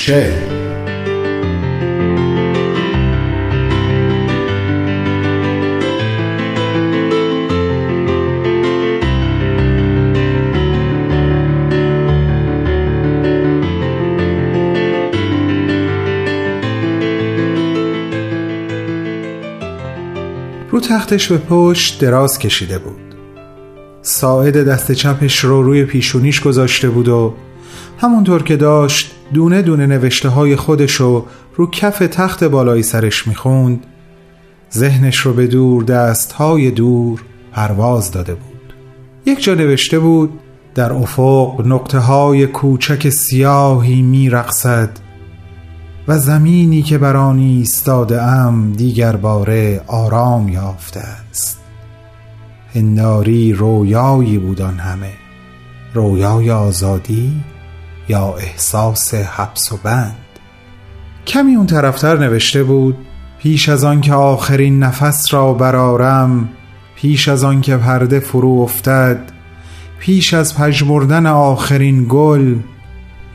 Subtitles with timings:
[0.00, 0.34] کوچه
[20.70, 22.96] رو تختش به پشت دراز کشیده بود.
[24.02, 27.34] ساعد دست چپش رو روی پیشونیش گذاشته بود و
[27.98, 31.24] همونطور که داشت دونه دونه نوشته های خودشو
[31.56, 33.86] رو کف تخت بالای سرش می‌خوند.
[34.74, 37.22] ذهنش رو به دور دست های دور
[37.52, 38.74] پرواز داده بود.
[39.26, 40.40] یک جا نوشته بود
[40.74, 44.90] در افق نقطه های کوچک سیاهی میرقصد
[46.08, 51.60] و زمینی که بر آن ایستاده ام دیگر باره آرام یافته است.
[52.74, 55.12] هنداری رویایی بود آن همه.
[55.94, 57.32] رویای آزادی
[58.10, 60.16] یا احساس حبس و بند.
[61.26, 62.96] کمی اون طرفتر نوشته بود
[63.38, 66.48] پیش از آن که آخرین نفس را برارم
[66.96, 69.32] پیش از آن که پرده فرو افتد
[69.98, 72.56] پیش از پژمردن آخرین گل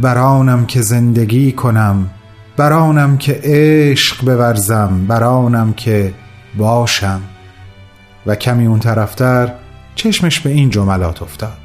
[0.00, 2.10] برانم که زندگی کنم
[2.56, 6.14] برانم که عشق بورزم برانم که
[6.56, 7.20] باشم.
[8.26, 9.52] و کمی اون طرفتر
[9.94, 11.63] چشمش به این جملات افتاد.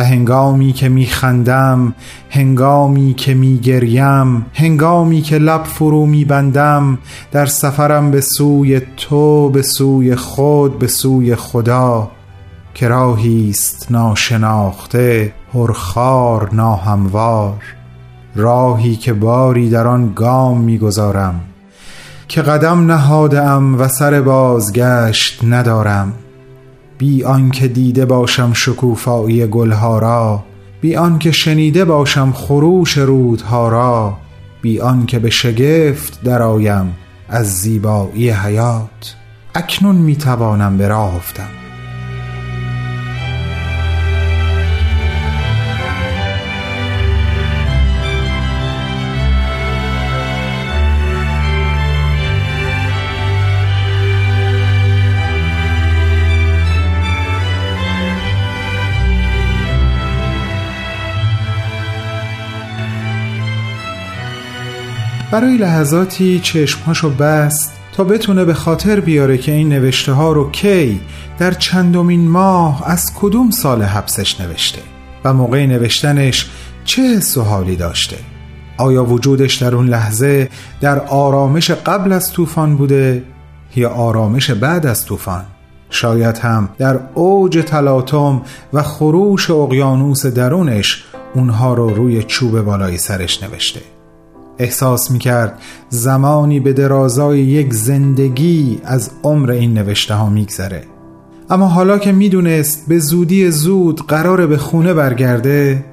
[0.00, 1.94] هنگامی که میخندم
[2.30, 6.98] هنگامی که میگریم هنگامی که لب فرو میبندم
[7.32, 12.10] در سفرم به سوی تو به سوی خود به سوی خدا
[12.74, 17.62] که راهیست ناشناخته پرخار ناهموار
[18.36, 21.40] راهی که باری در آن گام می‌گذارم
[22.28, 26.12] که قدم نهادم و سر بازگشت ندارم.
[27.00, 30.44] بی آنکه دیده باشم شکوفایی گلها را
[30.80, 34.16] بی آنکه شنیده باشم خروش رودها را
[34.62, 36.94] بی آنکه به شگفت درآیم
[37.28, 39.16] از زیبایی حیات.
[39.54, 41.48] اکنون می‌توانم به راه افتم.
[65.30, 71.00] برای لحظاتی چشمهاشو بست تا بتونه به خاطر بیاره که این نوشته ها رو کی
[71.38, 74.80] در چندمین ماه از کدوم سال حبسش نوشته
[75.24, 76.50] و موقع نوشتنش
[76.84, 77.38] چه حس
[77.78, 78.16] داشته؟
[78.76, 80.48] آیا وجودش در اون لحظه
[80.80, 83.24] در آرامش قبل از طوفان بوده
[83.76, 85.44] یا آرامش بعد از طوفان؟
[85.90, 88.42] شاید هم در اوج تلاطم
[88.72, 91.04] و خروش اقیانوس درونش
[91.34, 93.99] اونها رو روی چوب بالای سرش نوشته.
[94.60, 100.84] احساس می کرد زمانی به درازای یک زندگی از عمر این نوشته ها میگذره.
[101.50, 105.84] اما حالا که می‌دونست به زودی زود قرار به خونه برگرده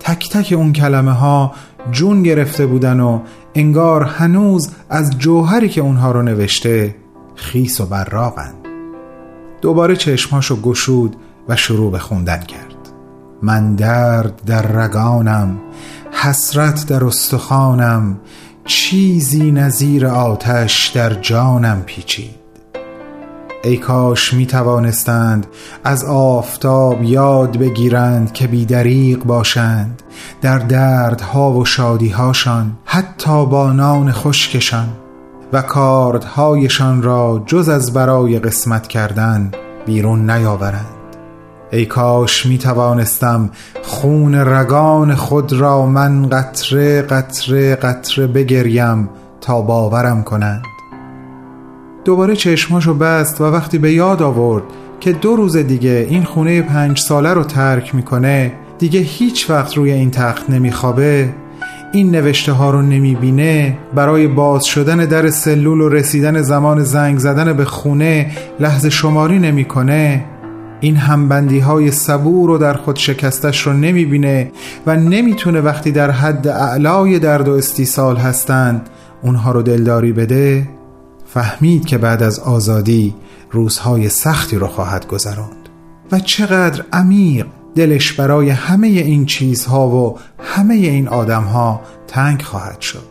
[0.00, 1.52] تک تک اون کلمه ها
[1.92, 3.20] جون گرفته بودن و
[3.54, 6.94] انگار هنوز از جوهری که اونها رو نوشته
[7.34, 8.54] خیس و براغن.
[9.62, 11.16] دوباره چشماشو گشود
[11.48, 12.76] و شروع به خوندن کرد.
[13.42, 15.58] من درد در رگانم.
[16.12, 18.20] حسرت در استخوانم
[18.64, 22.40] چیزی نظیر آتش در جانم پیچید.
[23.64, 25.46] ای کاش می توانستند
[25.84, 30.02] از آفتاب یاد بگیرند که بیدریق باشند
[30.42, 34.88] در دردها و شادیهاشان حتی با نان خشکشان.
[35.52, 39.50] و کاردهایشان را جز از برای قسمت کردن
[39.86, 40.99] بیرون نیاورند.
[41.72, 43.50] ای کاش می توانستم
[43.82, 49.08] خون رگان خود را من قطره قطره قطره بگریم
[49.40, 50.62] تا باورم کنند.
[52.04, 54.62] دوباره چشماشو بست و وقتی به یاد آورد
[55.00, 59.92] که دو روز دیگه این خونه پنج ساله رو ترک می‌کنه دیگه هیچ وقت روی
[59.92, 61.28] این تخت نمیخوابه.
[61.92, 63.78] این نوشته ها رو نمی‌بینه.
[63.94, 68.30] برای باز شدن در سلول و رسیدن زمان زنگ زدن به خونه
[68.60, 70.24] لحظه شماری نمی‌کنه.
[70.80, 74.52] این همبندی های صبور رو در خود شکستش رو نمی‌بینه
[74.86, 78.88] و نمی‌تونه وقتی در حد اعلای درد و استیصال هستند
[79.22, 80.68] اونها رو دلداری بده.
[81.26, 83.14] فهمید که بعد از آزادی
[83.50, 85.68] روزهای سختی رو خواهد گذراند.
[86.12, 93.10] و چقدر عمیق دلش برای همه این چیزها و همه این آدمها تنگ خواهد شد.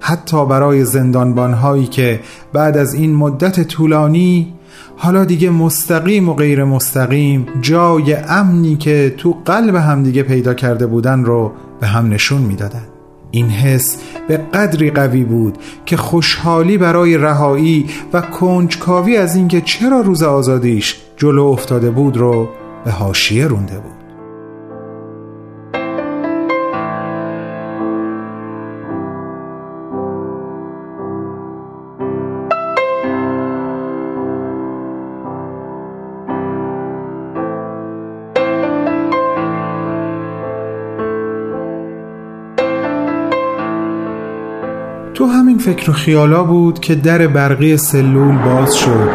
[0.00, 2.20] حتی برای زندانبانهایی که
[2.52, 4.54] بعد از این مدت طولانی
[4.96, 10.86] حالا دیگه مستقیم و غیر مستقیم جای امنی که تو قلب هم دیگه پیدا کرده
[10.86, 12.84] بودن رو به هم نشون می‌دادن.
[13.30, 13.96] این حس
[14.28, 20.96] به قدری قوی بود که خوشحالی برای رهایی و کنجکاوی از اینکه چرا روز آزادیش
[21.16, 22.48] جلو افتاده بود رو
[22.84, 24.01] به حاشیه رونده بود.
[45.22, 49.08] تو همین فکر و خیالا بود که در برقی سلول باز شد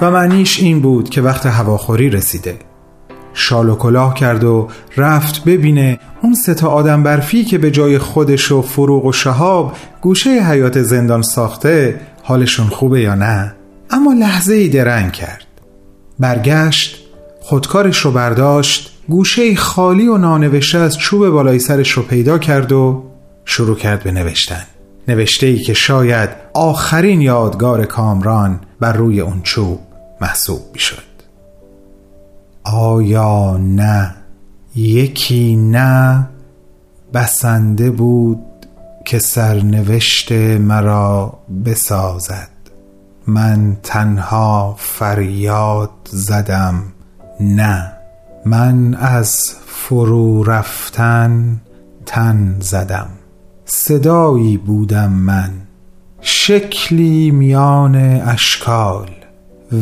[0.00, 2.58] و معنیش این بود که وقت هواخوری رسیده.
[3.34, 8.52] شال و کلاه کرد و رفت ببینه اون سه آدم برفی که به جای خودش
[8.52, 13.54] و فروغ و شهاب گوشه حیات زندان ساخته حالشون خوبه یا نه
[13.90, 15.46] اما لحظه ای درنگ کرد.
[16.18, 17.04] برگشت
[17.40, 23.04] خودکارش رو برداشت گوشه خالی و نانوشته از چوب بالای سرش رو پیدا کرد و
[23.44, 24.62] شروع کرد به نوشتن.
[25.08, 29.80] نوشته ای که شاید آخرین یادگار کامران بر روی اون چوب
[30.20, 31.12] محسوب می شد
[32.64, 34.14] آیا نه
[34.76, 36.28] یکی نه
[37.14, 38.38] بسنده بود
[39.04, 42.48] که سرنوشت مرا بسازد؟
[43.26, 46.82] من تنها فریاد زدم
[47.40, 47.92] نه.
[48.46, 51.60] من از فرو رفتن
[52.06, 53.08] تن زدم.
[53.74, 55.50] صدایی بودم من
[56.20, 59.10] شکلی میان اشکال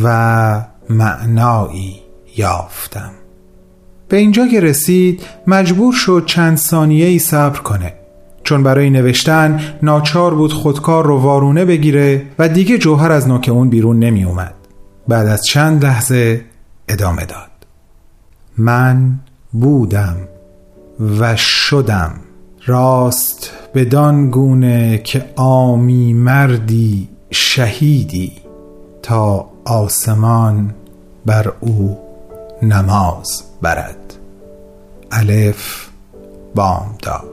[0.02, 2.00] و معنایی
[2.37, 3.10] یافتم.
[4.08, 7.94] به اینجا که رسید مجبور شد چند ثانیه ای صبر کنه.
[8.44, 13.69] چون برای نوشتن ناچار بود خودکار رو وارونه بگیره و دیگه جوهر از نوک اون
[13.69, 14.54] بیرون نمی اومد
[15.08, 16.44] بعد از چند لحظه
[16.88, 17.50] ادامه داد.
[18.58, 19.19] من
[19.52, 20.16] بودم
[21.20, 22.14] و شدم.
[22.66, 28.32] راست بدان گونه که آمی مردی شهیدی
[29.02, 30.74] تا آسمان
[31.26, 31.98] بر او
[32.62, 34.14] نماز برد.
[35.12, 35.88] الف
[36.54, 37.29] بامداد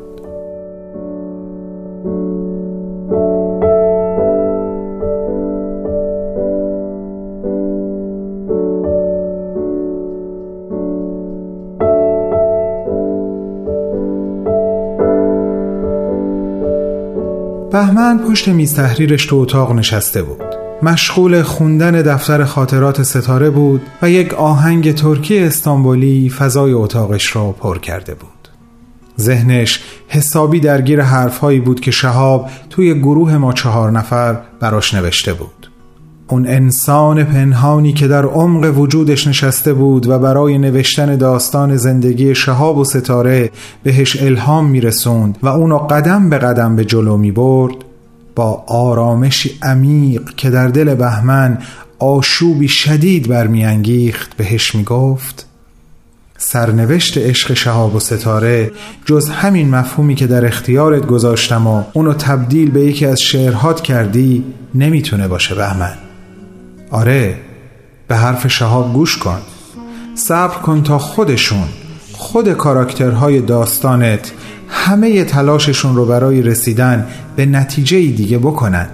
[17.78, 20.44] بهمن پشت میز تحریرش تو اتاق نشسته بود.
[20.84, 27.80] مشغول خوندن دفتر خاطرات ستاره بود و یک آهنگ ترکی استانبولی فضای اتاقش را پر
[27.80, 28.50] کرده بود.
[29.20, 35.57] ذهنش حسابی درگیر حرفهایی بود که شهاب توی گروه ما چهار نفر براش نوشته بود.
[36.30, 42.78] اون انسان پنهانی که در عمق وجودش نشسته بود و برای نوشتن داستان زندگی شهاب
[42.78, 43.52] و ستاره
[43.84, 47.76] بهش الهام میرسوند و اونو قدم به قدم به جلو می برد
[48.36, 51.58] با آرامشی عمیق که در دل بهمن
[52.00, 55.46] آشوبی شدید برمیانگیخت بهش می‌گفت
[56.38, 58.72] سرنوشت عشق شهاب و ستاره
[59.06, 64.44] جز همین مفهومی که در اختیارت گذاشتم و اونو تبدیل به یکی از شعرهات کردی
[64.76, 66.07] نمی‌تونه باشه بهمن.
[66.92, 67.36] آره
[68.08, 69.38] به حرف شهاب گوش کن.
[70.16, 71.68] صبر کن تا خودشون
[72.14, 74.32] خود کاراکترهای داستانت
[74.70, 78.88] همه تلاششون رو برای رسیدن به نتیجه دیگه بکنن.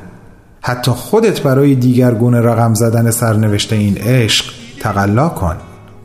[0.62, 4.46] حتی خودت برای دیگرگون رقم زدن سرنوشت این عشق
[4.80, 5.56] تقلا کن.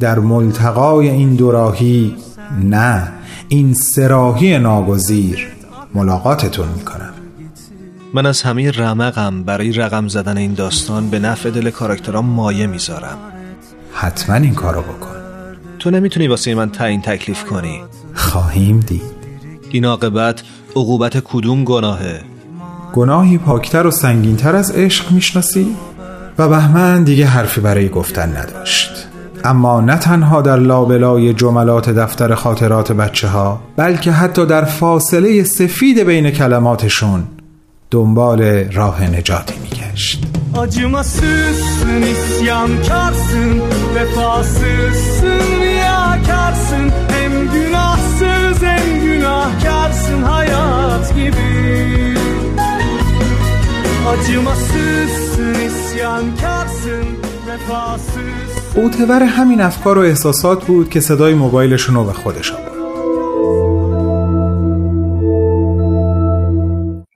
[0.01, 2.17] در ملتقای این دوراهی
[2.65, 3.13] نه
[3.49, 5.47] این سراهی ناگزیر
[5.95, 7.08] ملاقاتتون می‌کنم.
[8.15, 13.19] من از همه رمقم برای رقم زدن این داستان به نفع دل کاراکترام مایه می‌ذارم.
[13.93, 15.17] حتما این کارو بکن.
[15.79, 17.81] تو نمی‌تونی واسه من تعیین تکلیف کنی.
[18.15, 19.03] خواهیم دید.
[19.71, 20.43] این عاقبت
[20.77, 22.21] عقوبت کدوم گناهه؟
[22.95, 25.77] گناهی پاکتر و سنگینتر از عشق می‌شناسی؟
[26.39, 28.91] و بهمن دیگه حرفی برای گفتن نداشت.
[29.45, 35.99] اما نه تنها در لابلای جملات دفتر خاطرات بچه ها بلکه حتی در فاصله سفید
[35.99, 37.25] بین کلماتشون
[37.91, 38.43] دنبال
[38.73, 40.25] راه نجات میگشت.
[40.55, 41.63] آجمع سوز،
[58.75, 62.78] اوتور همین افکار و احساسات بود که صدای موبایلشون رو به خودش آورد.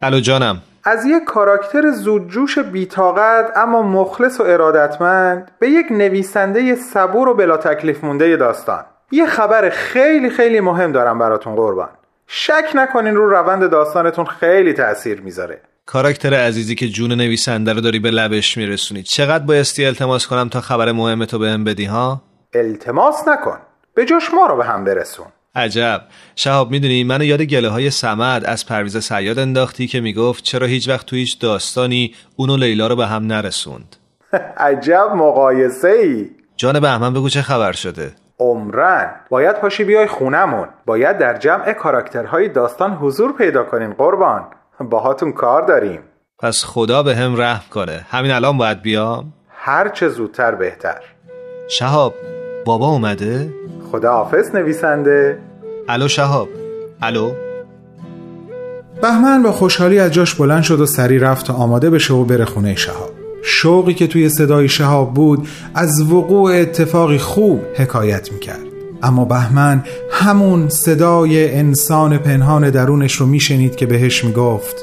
[0.03, 0.63] الو جانم.
[0.85, 7.57] از یک کاراکتر زودجوش بیتاقت اما مخلص و ارادتمند به یک نویسنده صبور و بلا
[7.57, 8.85] تکلیف مونده داستان.
[9.11, 11.89] یه خبر خیلی خیلی مهم دارم براتون قربان.
[12.27, 15.61] شک نکنین رو روند داستانتون خیلی تأثیر می‌ذاره.
[15.87, 20.61] کاراکتر عزیزی که جون نویسنده رو داری به لبش میرسونی چقدر بایستی التماس کنم تا
[20.61, 22.23] خبر مهم تو بهم بدی ها؟
[22.55, 23.59] التماس نکن.
[23.95, 25.27] به جاش ما رو به هم برسون.
[25.55, 26.03] عجب.
[26.37, 30.89] شهاب می‌دونی منو یاد گله های سمد از پرویز سیاد انداختی که می‌گفت چرا هیچ
[30.89, 33.97] وقت تو هیچ داستانی اونو لیلا رو به هم نرسوند.
[34.57, 40.69] عجب مقایسه ای جان بهمن بگو چه خبر شده؟ عمرن باید پاشی بیای خونمون.
[40.87, 44.47] باید در جمع کاراکترهای داستان حضور پیدا کنین قربان.
[44.81, 46.01] باهاتون کار داریم.
[46.39, 48.07] پس خدا به هم رحم کنه.
[48.11, 51.01] همین الان باید بیام؟ هر چه زودتر بهتر.
[51.69, 52.15] شهاب
[52.65, 53.62] بابا اومده؟
[53.93, 55.39] خدا حافظ نویسنده.
[55.89, 56.49] الو شهاب.
[57.03, 57.33] الو.
[59.03, 62.45] بهمن با خوشحالی از جاش بلند شد و سری رفت تا آماده بشه و بره
[62.45, 63.11] خونه شهاب.
[63.43, 68.67] شوقی که توی صدای شهاب بود از وقوع اتفاقی خوب حکایت می‌کرد.
[69.03, 74.77] اما بهمن همون صدای انسان پنهان درونش رو میشنید که بهش می‌گفت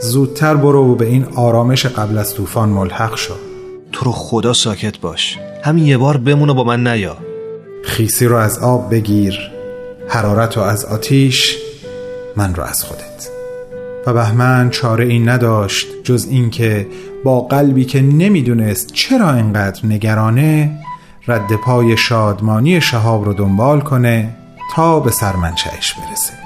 [0.00, 3.34] زودتر برو و به این آرامش قبل از طوفان ملحق شو.
[3.92, 5.38] تو رو خدا ساکت باش.
[5.64, 7.16] همین یه بار بمونو با من نیا.
[7.86, 9.50] خیسی رو از آب بگیر
[10.08, 11.56] حرارت رو از آتیش
[12.36, 13.28] من رو از خودت.
[14.06, 16.86] و بهمن چاره این نداشت جز اینکه
[17.24, 20.78] با قلبی که نمی‌دونست چرا اینقدر نگرانه
[21.28, 24.36] رد پای شادمانی شهاب رو دنبال کنه
[24.74, 26.45] تا به سرمنشهش برسه.